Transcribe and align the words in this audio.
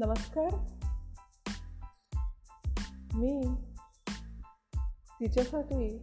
नमस्कार. 0.00 0.54
मी 3.14 3.48
तिच्यासाठी 5.20 5.98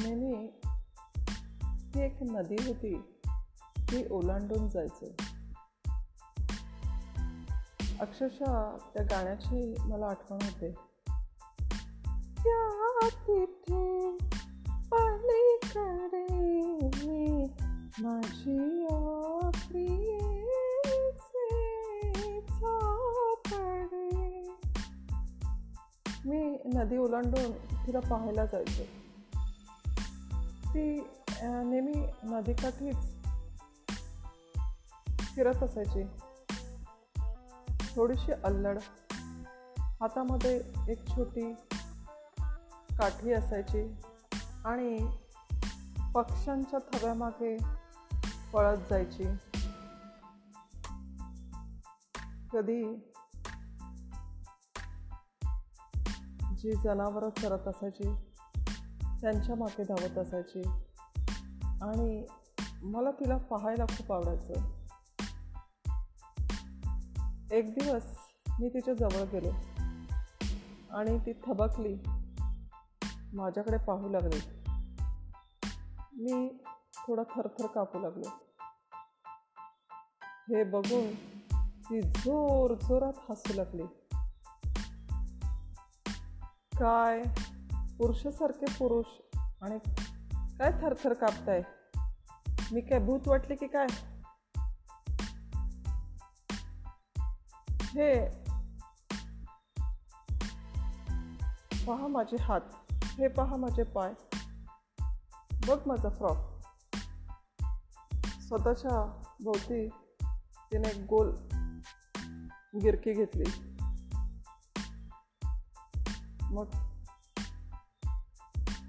नेहमी 0.00 0.60
ती 1.94 2.00
एक 2.00 2.16
नदी 2.22 2.56
होती 2.66 2.98
ती 3.78 4.08
ओलांडून 4.10 4.68
जायचे. 4.68 5.16
अक्षरशः 8.00 8.76
त्या 8.94 9.02
गाण्याची 9.02 9.74
मला 9.80 10.06
आठवण 10.06 10.38
होते. 10.42 10.74
त्या 12.44 13.08
तिथे 13.08 14.16
पलीकडे 14.90 16.26
माझी 18.02 18.75
नदी 26.86 26.96
ओलांडून 26.96 27.52
तिला 27.86 28.00
पाहायला 28.00 28.46
जायचे. 28.46 28.84
ती 30.64 31.00
नेहमी 31.42 32.06
नदीकाठीच 32.22 32.96
फिरत 35.36 35.62
असायची. 35.62 36.02
थोडीशी 37.96 38.32
अल्लड 38.32 38.78
हातामध्ये 39.78 40.60
एक 40.88 41.08
छोटी 41.08 41.54
काठी 42.98 43.32
असायची 43.32 43.96
आणि 44.64 45.18
पक्ष्यांच्या 46.14 46.78
थव्यामागे 46.78 47.58
पळत 48.52 48.78
जायची. 48.90 49.24
कधी 52.52 53.12
जी 56.56 56.72
जनावरं 56.72 57.30
चरत 57.30 57.68
असायची 57.68 58.14
त्यांच्या 59.20 59.54
मागे 59.54 59.84
धावत 59.84 60.18
असायची. 60.18 60.62
आणि 61.82 62.26
मला 62.82 63.10
तिला 63.10 63.36
पाहायला 63.36 63.84
खूप 63.84 64.12
आवडायचं. 64.12 64.52
एक 67.50 67.74
दिवस 67.74 68.02
मी 68.60 68.68
तिच्या 68.68 68.94
जवळ 68.94 69.22
गेले 69.32 69.50
आणि 70.90 71.18
ती 71.18 71.32
थबकली. 71.32 71.96
माझ्याकडे 73.32 73.76
पाहू 73.76 74.08
लागली. 74.08 74.40
मी 76.12 76.62
थोडा 76.94 77.22
थरथर 77.22 77.66
कापू 77.66 77.98
लागलो. 77.98 78.28
हे 80.48 80.64
बघून 80.64 81.14
ती 81.82 82.00
जोर 82.00 82.74
जोरात 82.74 83.12
हसू 83.30 83.52
लागली. 83.54 83.82
काय? 86.78 87.22
पुरुषासारखे 87.98 88.66
पुरुष. 88.78 89.38
आणि 89.62 89.78
काय 90.58 90.72
थरथर 90.82 91.12
कापताय? 91.12 91.62
मी 92.72 92.80
काय 92.80 92.98
भूत 92.98 93.28
वाटले 93.28 93.54
की 93.54 93.66
काय? 93.66 93.86
हे. 97.70 98.30
पहा 101.86 102.06
माझे 102.06 102.36
हात. 102.42 102.60
हे 102.92 103.28
पहा 103.28 103.56
माझे 103.56 103.82
पाय. 103.82 104.12
बघ 105.66 105.78
माझा 105.86 106.08
फ्रॉक. 106.08 106.36
स्वतःच्या 108.42 109.22
भोवती 109.44 109.88
तिने 110.72 111.02
गोल 111.02 111.34
गिरकी 112.82 113.12
घेतली. 113.12 113.75
मग 116.50 116.64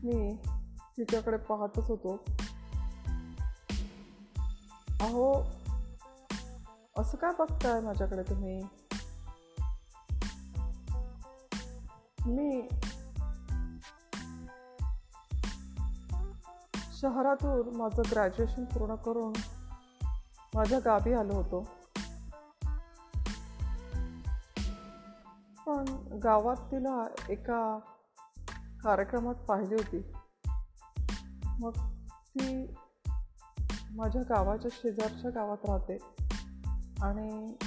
मी 0.03 0.37
तिच्याकडे 0.97 1.37
पाहतच 1.37 1.89
होतो. 1.89 2.25
अहो 5.01 5.43
असं 6.97 7.17
काय 7.17 7.31
बघताय 7.39 7.79
माझ्याकडे 7.79 8.23
तुम्ही? 8.23 8.61
मी 12.25 12.67
शहरातून 17.01 17.75
माझं 17.75 18.01
ग्रॅज्युएशन 18.11 18.65
पूर्ण 18.65 18.95
करून 18.95 19.33
माझ्या 20.55 20.79
गावी 20.79 21.13
आलो 21.13 21.33
होतो. 21.33 21.76
गावात 26.27 26.55
तिला 26.55 27.07
एका 27.29 27.79
कार्यक्रमात 28.83 29.35
पाहिली 29.35 29.75
होती. 29.75 30.13
मग 31.59 31.71
ती 32.11 32.73
माझ्या 33.91 34.21
गावाच्या 34.21 34.71
शेजारच्या 34.73 35.31
गावात 35.31 35.57
राहते. 35.65 35.97
आणि 37.01 37.57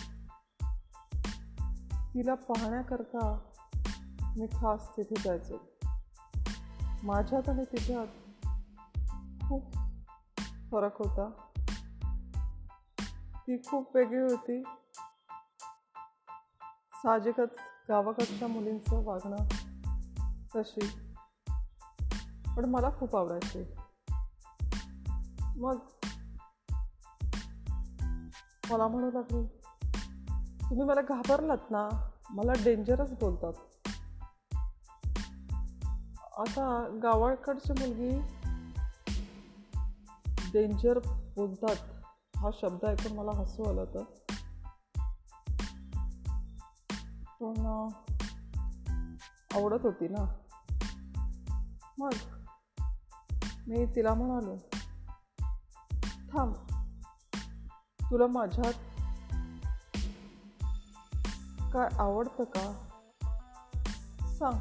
तिला 2.15 2.35
पाहण्याकरता 2.35 3.39
मी 4.39 4.47
खास 4.47 4.89
तिथे 4.97 5.15
जायचो. 5.25 5.55
माझ्यात 7.03 7.49
आणि 7.49 7.65
तिच्यात 7.65 8.07
खूप 9.49 9.73
फरक 10.71 11.03
होता. 11.03 11.31
ती 13.37 13.57
खूप 13.57 13.97
वेगळी 13.97 14.33
होती. 14.33 14.63
साहजिकच 16.95 17.49
गावाकडच्या 17.91 18.49
मुलींचं 18.49 19.05
वागणं 19.05 19.37
तशी. 20.57 20.87
पण 22.57 22.65
मला 22.65 22.91
खूप 22.99 23.17
आवडायची. 23.17 23.65
मग 25.57 25.79
मला 28.71 28.87
म्हणू 28.87 29.11
लागली 29.11 29.47
तुम्ही 30.71 30.87
मला 30.87 31.01
घाबरलात 31.01 31.71
ना 31.71 32.11
मला 32.31 32.53
डेंजरस 32.53 33.11
बोलतात. 33.11 33.53
आता 36.37 36.99
गावाकडची 37.03 37.73
मुलगी 37.73 38.19
डेंजर 40.53 40.99
बोलतात 41.37 41.77
हा 42.37 42.51
शब्द 42.61 42.85
ऐकून 42.85 43.19
मला 43.19 43.31
हसू 43.31 43.63
आलं 43.63 43.81
होतं. 43.81 44.05
पण 47.43 47.67
आवडत 49.55 49.79
होती 49.83 50.09
ना. 50.09 50.25
मग 51.99 52.11
मी 53.69 53.87
तिला 53.87 54.15
म्हणालो 54.15 54.57
थांब 56.33 56.55
तुला 58.01 58.27
माझ्यात 58.27 58.73
काय 61.73 61.89
आवडतं 61.99 62.45
का? 62.45 62.73
सांग. 64.39 64.59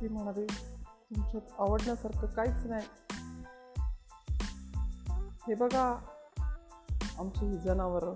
ती 0.00 0.08
म्हणाली 0.08 0.46
तुमच्यात 0.46 1.60
आवडण्यासारखं 1.60 2.26
काहीच 2.26 2.66
नाही. 2.66 2.86
हे 5.48 5.54
बघा 5.54 5.96
आमची 7.18 7.46
ही 7.46 7.58
जनावरं 7.58 8.14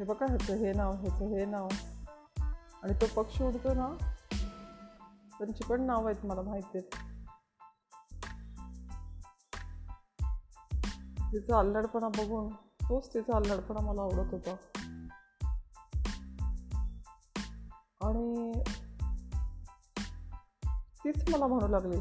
हे 0.00 0.04
बघा 0.04 0.26
ह्याचं 0.26 0.54
हे 0.54 0.72
नाव 0.72 0.92
ह्याचं 0.92 1.24
हे 1.24 1.44
नाव. 1.44 1.68
आणि 2.82 2.92
तो 2.92 3.22
पक्षी 3.22 3.44
उडतो 3.44 3.74
ना 3.74 3.96
त्यांची 5.38 5.64
पण 5.64 5.82
नाव 5.82 6.06
आहेत 6.06 6.26
मला 6.26 6.42
माहिती 6.42 6.78
आहेत. 6.78 6.94
तिचा 11.32 11.58
अल्लडपणा 11.58 12.08
बघून 12.08 12.54
तोच 12.88 13.14
तिचा 13.14 13.36
अल्लडपणा 13.36 13.80
मला 13.80 14.02
आवडत 14.02 14.34
होता. 14.34 14.54
आणि 18.00 18.52
तीच 21.04 21.34
मला 21.34 21.46
म्हणू 21.46 21.68
लागली. 21.68 22.00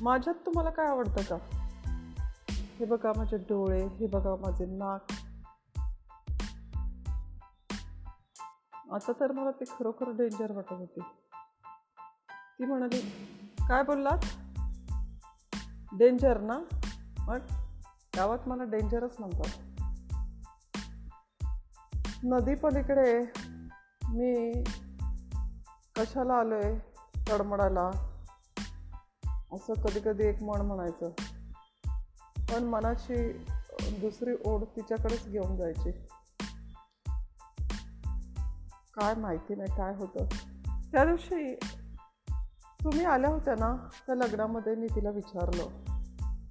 माझ्यात 0.00 0.34
तुम्हाला 0.46 0.70
काय 0.70 0.86
आवडतं 0.86 1.22
का? 1.22 1.36
हे 2.50 2.84
बघा 2.84 3.12
माझे 3.16 3.36
डोळे 3.36 3.86
हे 3.86 4.06
बघा 4.06 4.34
माझे 4.40 4.66
नाक. 4.66 5.19
आता 8.92 9.12
तर 9.20 9.32
मला 9.32 9.50
ते 9.50 9.64
खरोखर 9.64 10.10
डेंजर 10.10 10.52
वाटत 10.52 10.72
होती. 10.72 11.00
ती 12.28 12.64
म्हणाली 12.64 13.00
काय 13.68 13.82
बोललात? 13.82 14.18
डेंजर 15.98 16.40
ना? 16.40 16.58
मग 17.18 17.38
गावात 18.16 18.38
मला 18.46 18.64
डेंजरच 18.64 19.16
म्हणतात. 19.18 19.50
नदी 22.24 22.54
पलीकडे 22.54 23.20
मी 24.08 24.62
कशाला 25.96 26.34
आलोय 26.34 26.78
तडमडाला 27.28 27.90
असं 29.52 29.74
कधी 29.74 30.00
कधी 30.00 30.24
एक 30.24 30.42
मन 30.42 30.60
म्हणायचं. 30.60 31.10
पण 32.36 32.64
मनाची 32.64 33.32
दुसरी 34.00 34.30
ओढ 34.44 34.64
तिच्याकडेच 34.64 35.28
घेऊन 35.28 35.56
जायची. 35.56 35.90
काय 39.00 39.14
माहिती 39.14 39.54
नाही 39.54 39.70
काय 39.76 39.94
होतं. 39.94 40.24
त्या 40.92 41.04
दिवशी 41.04 41.54
तुम्ही 42.84 43.04
आल्या 43.04 43.30
होत्या 43.30 43.54
ना 43.54 43.88
त्या 44.06 44.14
लग्नामध्ये 44.14 44.74
मी 44.74 44.86
तिला 44.86 45.10
विचारलं. 45.10 45.62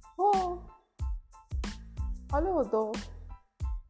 हो. 0.02 0.56
आलो 2.32 2.52
होतो. 2.52 2.92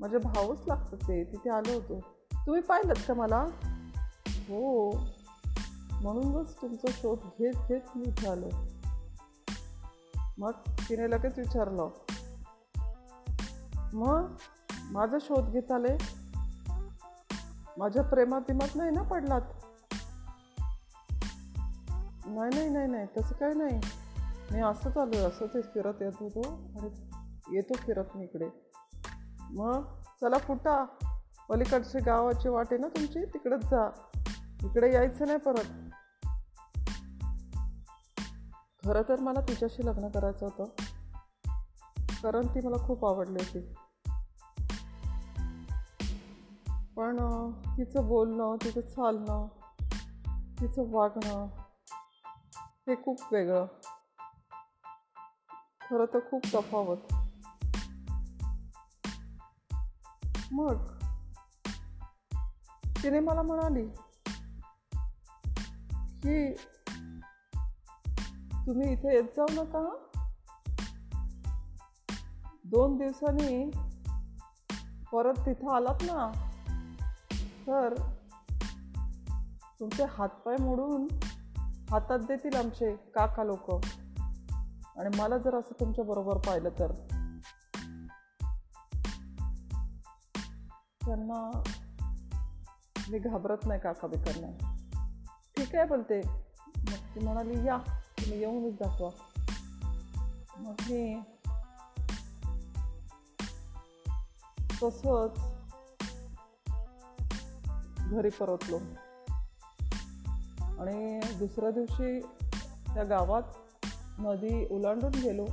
माझे 0.01 0.19
भाऊच 0.19 0.61
लागतात 0.67 0.99
ते 1.09 1.25
तिथे 1.25 1.51
आलो 1.51 1.73
होतो. 1.73 2.01
तुम्ही 2.47 2.63
पाहिलं 2.63 2.95
का 2.95 3.15
मला? 3.15 3.47
हो. 4.27 4.91
म्हणूनच 5.93 6.57
तुमचा 6.63 6.91
शोध 6.91 7.19
घेत 7.19 7.53
घेत 7.69 7.97
मी 7.97 8.05
इथे 8.09 8.29
आलो. 8.29 8.49
मग 10.39 10.53
तिने 10.89 11.11
लगेच 11.11 11.39
विचारलं. 11.39 11.89
मग 13.93 14.35
माझा 14.91 15.17
शोध 15.21 15.51
घेत 15.51 15.73
आले? 15.73 16.20
माझ्या 17.79 18.03
प्रेमात 18.03 18.41
बिमात 18.41 18.69
नाही 18.75 18.91
ना 18.91 19.03
पडलात? 19.03 19.41
नाही 22.27 22.51
नाही 22.55 22.69
नाही 22.69 22.87
नाही 22.89 23.07
तसं 23.07 23.35
काही 23.35 23.55
नाही. 23.55 23.81
मी 24.53 24.61
असंच 24.61 24.97
आलो 24.97 25.17
आहे 25.17 25.27
असंच 25.27 25.53
फिरत 25.53 25.95
येत 26.01 26.13
होतो 26.21 26.41
आणि 26.51 26.89
येतो 27.57 27.75
फिरत 27.75 28.05
मी 28.15 28.25
इकडे. 28.25 28.49
मग 29.51 29.83
चला 30.21 30.39
फुटा. 30.39 30.85
पलीकडचे 31.49 32.01
गावाची 32.01 32.49
वाट 32.49 32.67
आहे 32.71 32.81
ना 32.81 32.89
तुमची? 32.89 33.25
तिकडेच 33.25 33.61
जा. 33.61 33.91
इकडे 34.63 34.93
यायचं 34.93 35.27
नाही 35.27 35.39
परत. 35.39 35.65
खरं 38.87 39.03
तर 39.09 39.21
मला 39.21 39.41
तिच्याशी 39.41 39.87
लग्न 39.87 40.09
करायचं 40.09 40.47
होतं. 40.47 40.65
कारण 42.23 42.47
ती 42.47 42.69
मला 42.69 42.87
खूप 42.87 43.07
आवडली 43.07 43.39
होती. 43.41 43.75
पण 47.01 47.51
तिचं 47.51 48.09
बोलणं 48.09 48.57
तिचं 48.65 48.81
चालणं 48.81 49.47
तिचं 50.61 50.91
वागणं 50.91 51.47
हे 52.89 52.95
खूप 52.95 53.21
वेगळं. 53.33 53.67
खरं 55.81 56.05
तर 56.15 56.19
खूप 56.31 56.47
तफावत. 56.55 56.97
मग 60.53 60.75
तिने 63.05 63.21
मला 63.21 63.43
म्हणाली 63.43 63.89
की 66.23 66.55
तुम्ही 68.67 68.93
इथे 68.93 69.15
येत 69.15 69.25
जाऊ 69.37 69.47
नका. 69.51 70.07
दोन 72.65 72.97
दिवसांनी 72.97 73.71
परत 75.13 75.35
तिथं 75.47 75.75
आलात 75.75 76.03
ना? 76.03 76.50
तर 77.67 77.95
तुमचे 79.81 80.05
हातपाय 80.05 80.57
मोडून 80.57 81.09
हातात 81.91 82.19
देतील 82.19 82.57
आमचे 82.57 82.97
काका 82.97 83.45
लोक. 83.45 83.71
आणि 84.97 85.19
मला 85.19 85.39
जर 85.39 85.55
असं 85.55 85.81
तुमच्या 85.81 86.05
बरोबर 86.05 86.37
पाहिलं 86.37 86.69
तर. 86.69 86.93
त्यांना 91.07 91.63
मी 93.11 93.19
घाबरत 93.19 93.59
नाही 93.67 93.81
काका 93.81 94.09
बिकांना. 94.09 94.75
ठीक 95.57 95.75
आहे 95.75 95.87
बोलते 95.87 96.21
मग 96.77 97.15
ती 97.15 97.25
म्हणाली 97.25 97.67
या 97.67 97.77
तुम्ही 98.19 98.39
येऊनच 98.41 98.75
दाखवा. 98.75 99.11
मग 100.57 100.75
मी 100.91 101.21
तसंच 104.83 105.50
घरी 108.11 108.29
परतलो. 108.29 108.77
आणि 110.81 111.21
दुसऱ्या 111.39 111.71
दिवशी 111.71 112.21
त्या 112.95 113.05
गावात 113.05 113.43
नदी 114.19 114.67
ओलांडून 114.71 115.11
गेलो. 115.11 115.47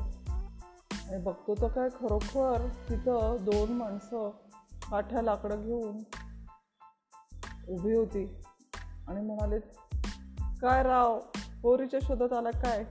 आणि 0.92 1.18
बघतो 1.18 1.56
तर 1.56 1.68
काय 1.68 1.90
खरोखर 1.90 2.68
तिथं 2.90 3.38
दोन 3.40 3.72
माणसं 3.72 4.30
काठ्या 4.92 5.22
लाकडं 5.22 5.62
घेऊन 5.62 5.98
उभी 7.70 7.96
होती. 7.96 8.36
आणि 9.08 9.22
म्हणाले 9.22 9.60
काय 10.62 10.84
राव 10.84 11.20
पोरीच्या 11.62 12.00
शोधात 12.04 12.34
आला 12.34 12.52
काय? 12.52 12.86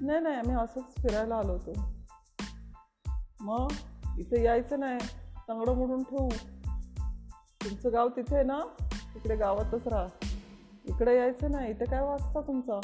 नाही 0.00 0.20
नाही 0.20 0.36
आम्ही 0.36 0.54
असंच 0.54 0.84
फिरायला 1.02 1.36
आलो 1.36 1.52
होतो. 1.52 1.72
मग? 3.40 3.72
इथे 4.18 4.44
यायचं 4.44 4.80
नाही. 4.80 4.98
तंगडं 5.48 5.74
मोडून 5.74 6.02
ठेवू. 6.02 6.28
तुमचं 7.64 7.92
गाव 7.92 8.08
तिथे 8.08 8.34
आहे 8.34 8.44
ना? 8.44 8.60
तिकडे 9.14 9.36
गावातच 9.36 9.88
राहा. 9.88 10.06
इकडे 10.84 11.16
यायचं 11.16 11.50
नाही 11.50 11.70
इथे 11.70 11.84
काय 11.84 12.00
वाचता 12.02 12.40
तुमचा? 12.40 12.80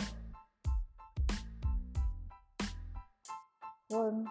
पण 3.91 4.25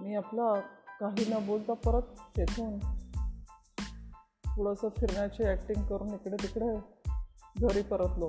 मी 0.00 0.14
आपला 0.14 0.60
काही 1.00 1.34
न 1.34 1.46
बोलता 1.46 1.72
परत 1.74 2.02
तेथून 2.36 2.78
थोडंसं 4.44 4.88
फिरण्याची 4.88 5.44
ॲक्टिंग 5.44 5.86
करून 5.86 6.08
इकडे 6.08 6.36
तिकडे 6.42 6.76
घरी 7.66 7.82
परतलो. 7.82 8.28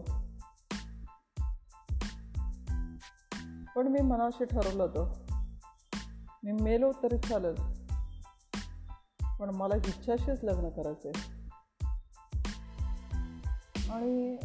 पण 3.76 3.88
मी 3.88 4.02
मनाशी 4.02 4.46
ठरवलं 4.46 4.88
तर 4.88 5.14
मी 6.44 6.52
मेलो 6.52 6.92
तरी 7.04 7.18
चालेल. 7.18 7.83
पण 9.44 9.50
मला 9.50 9.76
हिच्याशीच 9.76 10.44
लग्न 10.44 10.70
करायचं 10.70 11.10
आहे 11.10 11.32
आणि 13.92 14.36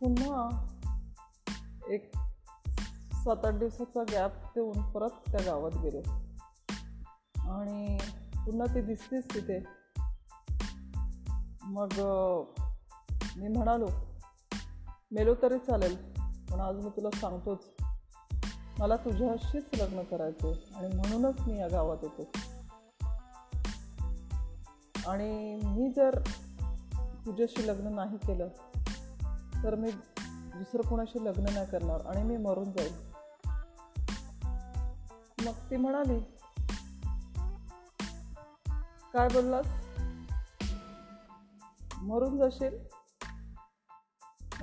पुन्हा 0.00 0.66
एक 1.88 2.12
सात 3.14 3.44
आठ 3.44 3.54
दिवसाचा 3.54 4.02
गॅप 4.12 4.32
देऊन 4.34 4.82
परत 4.82 5.10
त्या 5.10 5.40
गावात 5.46 5.70
गेले. 5.82 5.98
आणि 7.50 7.98
पुन्हा 8.36 8.74
ती 8.74 8.80
दिसतीच 8.80 9.24
तिथे. 9.34 9.58
मग 11.62 11.88
मी 13.36 13.48
म्हणालो 13.48 13.88
मेलो 15.12 15.34
तरी 15.42 15.58
चालेल 15.58 15.96
पण 16.50 16.60
आज 16.60 16.76
मी 16.76 16.90
तुला 16.90 17.10
सांगतोच. 17.10 17.70
मला 18.78 18.96
तुझ्याशीच 18.96 19.64
लग्न 19.80 20.02
करायचं 20.02 20.48
आहे 20.48 20.74
आणि 20.74 20.96
म्हणूनच 20.96 21.40
मी 21.40 21.58
या 21.58 21.68
गावात 21.68 21.98
येतो. 22.02 22.53
आणि 25.06 25.60
मी 25.64 25.92
जर 25.92 26.18
तुझ्याशी 27.26 27.66
लग्न 27.66 27.94
नाही 27.94 28.16
केलं 28.16 28.48
तर 29.64 29.74
मी 29.74 29.90
दुसरं 30.56 30.88
कोणाशी 30.88 31.24
लग्न 31.24 31.44
नाही 31.52 31.66
करणार 31.66 32.06
आणि 32.06 32.22
मी 32.22 32.36
मरून 32.36 32.72
जाईल 32.72 33.14
मग 35.46 35.52
ती 35.70 35.76
म्हणाली 35.76 36.20
काय 39.12 39.28
बोललास? 39.28 39.66
मरून 42.02 42.38
जाशील? 42.38 42.78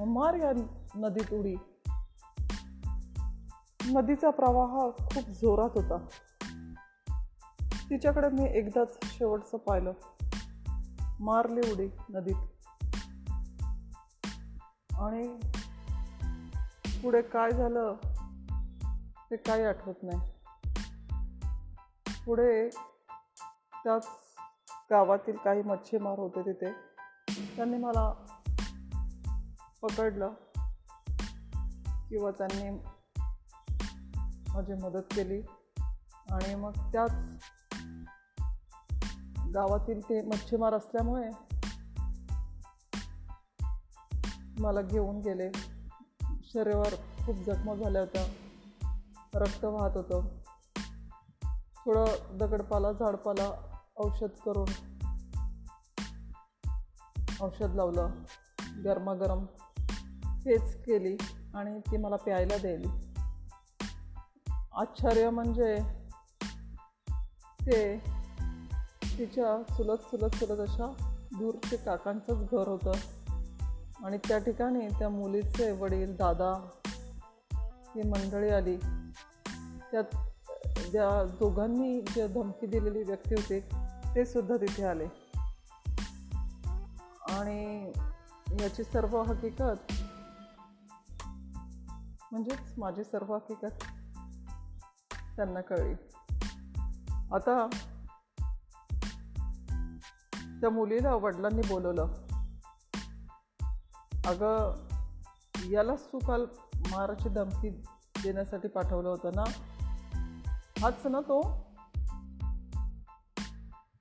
मार 0.07 0.33
या 0.33 0.51
नदीत 0.95 1.33
उडी. 1.33 1.55
नदीचा 3.85 4.29
प्रवाह 4.29 4.89
खूप 4.89 5.29
जोरात 5.29 5.69
होता. 5.75 5.97
तिच्याकडे 7.89 8.29
मी 8.29 8.49
एकदाच 8.49 8.97
शेवटचं 9.03 9.57
पाहिलं. 9.57 9.91
मारली 11.21 11.71
उडी 11.71 11.89
नदीत. 12.09 12.35
आणि 14.93 15.39
पुढे 17.03 17.21
काय 17.21 17.51
झालं 17.51 17.95
ते 19.31 19.35
काही 19.35 19.63
आठवत 19.63 19.93
नाही. 20.03 20.19
पुढे 22.25 22.69
त्याच 23.83 24.07
गावातील 24.91 25.35
काही 25.35 25.61
मच्छीमार 25.61 26.19
होते 26.19 26.41
तिथे. 26.41 26.71
त्यांनी 27.55 27.77
मला 27.77 28.13
पकडलं 29.81 30.33
किंवा 32.09 32.31
त्यांनी 32.31 32.69
माझी 34.53 34.73
मदत 34.73 35.03
केली. 35.11 35.41
आणि 36.31 36.55
मग 36.55 36.71
त्याच 36.71 37.11
गावातील 39.53 40.09
ते 40.09 40.21
मच्छीमार 40.21 40.73
असल्यामुळे 40.73 41.29
मला 44.59 44.81
घेऊन 44.81 45.17
गेले. 45.17 45.51
शरीरावर 46.43 46.93
खूप 47.25 47.35
जखमा 47.35 47.75
झाल्या 47.75 48.01
होत्या. 48.01 48.23
रक्त 49.33 49.63
वाहत 49.63 49.97
होतं. 49.97 50.27
थोडं 51.85 52.37
दगडपाला 52.37 52.91
झाडपाला 52.91 53.49
औषध 53.97 54.39
करून 54.45 54.69
औषध 57.41 57.75
लावलं. 57.75 58.09
गरमागरम 58.85 59.45
हेच 60.25 60.83
केली 60.83 61.17
आणि 61.53 61.79
ती 61.79 61.97
मला 61.97 62.15
प्यायला 62.15 62.57
द्यायली 62.57 62.87
आश्चर्य 64.73 65.29
म्हणजे 65.29 65.77
ते 67.61 68.01
तिच्या 69.21 69.75
चुलत 69.75 69.97
चुलत 69.97 70.29
चुलत 70.29 70.59
अशा 70.59 70.93
दूरचे 71.37 71.77
काकांचंच 71.77 72.49
घर 72.51 72.67
होतं. 72.67 72.91
आणि 74.05 74.17
त्या 74.17 74.37
ठिकाणी 74.37 74.87
त्या 74.87 75.09
मुलीचे 75.09 75.71
वडील 75.71 76.15
दादा 76.15 76.69
ही 77.95 78.09
मंडळी 78.09 78.49
आली. 78.49 78.77
त्यात 79.91 80.03
ज्या 80.91 81.35
दोघांनी 81.39 82.01
जे 82.01 82.27
धमकी 82.27 82.67
दिलेली 82.67 83.03
व्यक्ती 83.03 83.35
होती 83.35 83.59
ते 84.15 84.25
सुद्धा 84.25 84.57
तिथे 84.57 84.83
आले. 84.83 85.05
आणि 87.29 87.91
याची 88.61 88.83
सर्व 88.83 89.21
हकीकत 89.21 89.93
म्हणजेच 92.31 92.73
माझी 92.77 93.03
सर्व 93.03 93.35
हकीकत 93.35 93.73
त्यांना 95.35 95.61
कळली. 95.61 95.95
आता 97.31 97.67
त्या 100.61 100.69
मुलीला 100.69 101.15
वडिलांनी 101.15 101.61
बोलवलं. 101.67 102.07
अगं 104.25 104.73
यालाच 105.69 106.07
तू 106.11 106.19
काल 106.19 106.45
माराची 106.91 107.29
धमकी 107.29 107.69
देण्यासाठी 108.23 108.67
पाठवलं 108.67 109.09
होतं 109.09 109.29
ना? 109.35 109.43
हाच 110.81 111.07
ना 111.07 111.19
तो? 111.19 111.41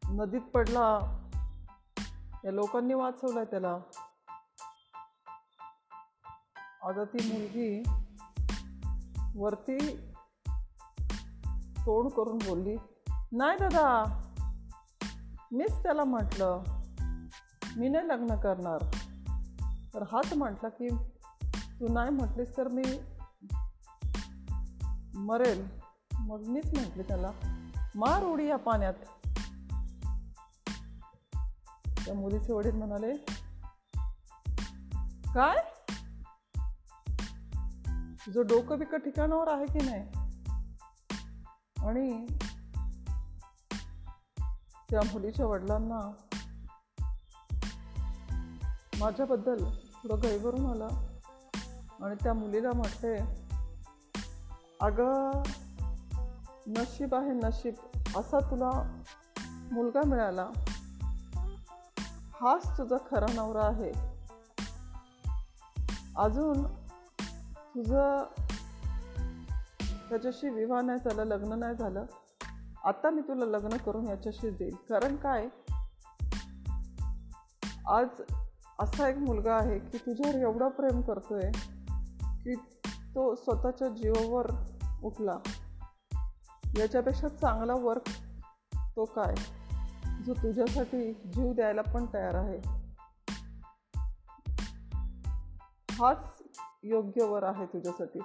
नदीत 0.09 0.41
पडला. 0.41 1.17
या 2.45 2.53
लोकांनी 2.53 2.95
वाचवलाय 2.95 3.45
त्याला. 3.45 3.75
आता 6.83 7.05
ती 7.05 7.33
मुलगी 7.33 7.83
वरती 9.37 9.97
तोंड 11.79 12.11
करून 12.11 12.39
बोलली 12.39 12.77
नाही 13.33 13.59
दादा 13.59 14.21
मीच 15.53 15.73
त्याला 15.83 16.05
म्हटलं 16.05 16.63
मी 17.77 17.89
नाही 17.89 18.09
लग्न 18.09 18.37
करणार. 18.37 18.79
तर 19.95 20.03
हाच 20.03 20.33
म्हटलं 20.33 20.69
की 20.69 20.89
तू 21.81 21.93
नाही 21.93 22.11
म्हटलीस 22.11 22.57
तर 22.57 22.69
मी 22.69 22.83
मरेल. 25.15 25.69
मग 26.15 26.43
मीच 26.47 26.67
म्हटले 26.67 27.03
त्याला 27.03 27.31
मार 27.95 28.25
उडी 28.25 28.47
या 28.47 28.57
पाण्यात. 28.57 28.95
त्या 32.07 32.15
मुलीचे 32.15 32.53
वडील 32.53 32.75
म्हणाले 32.75 33.17
काय? 35.35 35.57
तुझं 38.27 38.43
डोकं 38.47 38.79
बिकं 38.79 38.99
ठिकाणावर 38.99 39.49
आहे 39.49 39.67
की 39.67 39.87
नाही? 39.87 40.03
आणि 41.87 42.27
त्या 44.91 45.01
मुलीच्या 45.13 45.47
वडिलांना 45.47 46.13
माझ्याबद्दल 49.01 49.65
थोडं 49.71 50.21
गैवरून 50.23 50.67
आलं. 50.67 50.89
आणि 52.05 52.15
त्या 52.23 52.35
मुलीला 52.35 52.71
म्हटले 52.75 53.19
अगं 54.81 55.43
नशीब 56.67 57.15
आहे 57.15 57.33
नशीब. 57.33 57.75
असा 58.17 58.39
तुला 58.41 59.01
मुलगा 59.73 60.01
मिळाला. 60.07 60.49
हाच 62.41 62.79
तुझा 62.79 62.97
खरा 63.11 63.27
नवरा 63.35 63.67
आहे. 63.67 63.93
अजून 66.17 66.63
तुझं 67.75 68.25
त्याच्याशी 70.09 70.49
विवाह 70.49 70.81
नाही 70.81 70.99
झालं 70.99 71.25
लग्न 71.25 71.53
नाही 71.53 71.77
झालं. 71.77 72.05
आता 72.85 73.11
मी 73.11 73.21
तुला 73.21 73.45
लग्न 73.45 73.77
करून 73.77 74.09
याच्याशी 74.09 74.51
देईल. 74.51 74.75
कारण 74.75 75.17
काय? 75.17 75.49
आज 77.87 78.09
असा 78.79 79.09
एक 79.09 79.17
मुलगा 79.17 79.57
आहे 79.57 79.79
की 79.79 79.99
तुझ्यावर 79.99 80.39
एवढा 80.39 80.69
प्रेम 80.69 81.01
करतोय 81.01 81.51
की 82.45 82.55
तो 83.15 83.35
स्वतःच्या 83.35 83.89
जीवावर 83.89 84.51
उठला. 85.03 85.39
याच्यापेक्षा 86.79 87.29
चांगला 87.29 87.75
वर्क 87.75 88.03
तो 88.97 89.05
काय? 89.05 89.35
जो 90.27 90.35
तुझ्यासाठी 90.35 91.13
जीव 91.13 91.53
द्यायला 91.53 91.83
पण 91.83 92.07
तयार 92.15 92.35
आहे. 92.35 92.59
हाच 95.91 96.43
योग्य 96.83 97.25
वर 97.25 97.43
आहे 97.43 97.67
तुझ्यासाठी. 97.67 98.19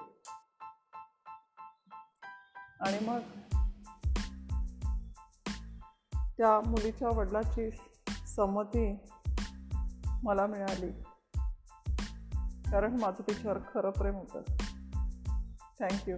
आणि 2.79 3.05
मग 3.05 3.19
त्या 6.37 6.69
मुलीच्या 6.69 7.09
वडिलाची 7.09 7.69
संमती 8.27 8.97
मला 10.23 10.47
मिळाली. 10.47 10.91
कारण 12.71 12.99
माझं 12.99 13.21
तिच्यावर 13.21 13.57
खरं 13.57 13.89
प्रेम 13.89 14.15
होतं. 14.15 14.41
थँक्यू 15.79 16.17